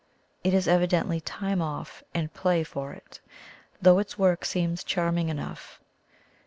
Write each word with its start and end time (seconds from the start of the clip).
It 0.43 0.55
is 0.55 0.65
evi 0.65 0.87
dently 0.87 1.21
'time 1.23 1.61
o:ff' 1.61 2.01
and 2.15 2.33
play 2.33 2.63
for 2.63 2.91
it, 2.91 3.19
though 3.79 3.99
its 3.99 4.17
work 4.17 4.45
seems 4.45 4.83
charming 4.83 5.29
enough. 5.29 5.79